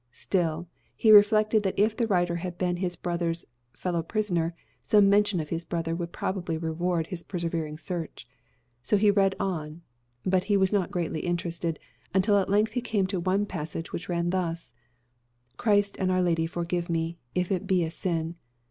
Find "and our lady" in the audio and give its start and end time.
15.99-16.47